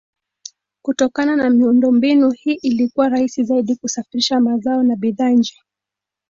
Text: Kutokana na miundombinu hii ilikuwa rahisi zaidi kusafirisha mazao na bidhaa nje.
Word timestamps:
Kutokana 0.81 1.35
na 1.35 1.49
miundombinu 1.49 2.31
hii 2.31 2.53
ilikuwa 2.53 3.09
rahisi 3.09 3.43
zaidi 3.43 3.75
kusafirisha 3.75 4.39
mazao 4.39 4.83
na 4.83 4.95
bidhaa 4.95 5.29
nje. 5.29 5.55